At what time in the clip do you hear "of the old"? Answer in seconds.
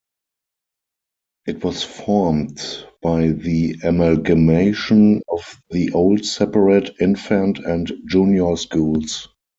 5.29-6.25